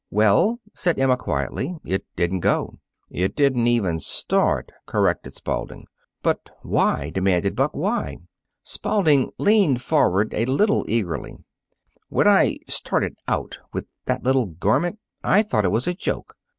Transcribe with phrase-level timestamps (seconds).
[0.09, 2.79] "Well," said Emma quietly, "it didn't go."
[3.11, 5.85] "It didn't even start," corrected Spalding.
[6.23, 7.75] "But why?" demanded Buck.
[7.75, 8.17] "Why?"
[8.63, 11.35] Spalding leaned forward a little, eagerly.
[11.35, 15.71] "I'll tell you something: When I started out with that little garment, I thought it
[15.71, 16.35] was a joke.